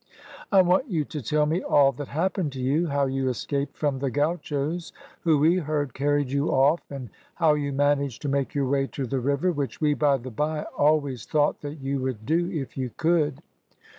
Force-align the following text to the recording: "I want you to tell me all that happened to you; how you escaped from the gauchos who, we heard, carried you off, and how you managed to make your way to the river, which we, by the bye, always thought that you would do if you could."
"I 0.51 0.63
want 0.63 0.89
you 0.89 1.05
to 1.05 1.21
tell 1.21 1.45
me 1.45 1.61
all 1.61 1.91
that 1.91 2.07
happened 2.07 2.53
to 2.53 2.59
you; 2.59 2.87
how 2.87 3.05
you 3.05 3.29
escaped 3.29 3.77
from 3.77 3.99
the 3.99 4.09
gauchos 4.09 4.91
who, 5.21 5.37
we 5.37 5.57
heard, 5.57 5.93
carried 5.93 6.31
you 6.31 6.49
off, 6.49 6.89
and 6.89 7.11
how 7.35 7.53
you 7.53 7.71
managed 7.71 8.23
to 8.23 8.27
make 8.27 8.55
your 8.55 8.67
way 8.67 8.87
to 8.87 9.05
the 9.05 9.19
river, 9.19 9.51
which 9.51 9.79
we, 9.79 9.93
by 9.93 10.17
the 10.17 10.31
bye, 10.31 10.63
always 10.75 11.27
thought 11.27 11.61
that 11.61 11.81
you 11.81 11.99
would 11.99 12.25
do 12.25 12.49
if 12.49 12.75
you 12.75 12.89
could." 12.97 13.43